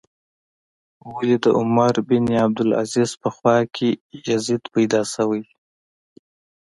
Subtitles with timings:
[1.13, 3.89] ولې د عمر بن عبدالعزیز په خوا کې
[4.29, 5.43] یزید پیدا شوی.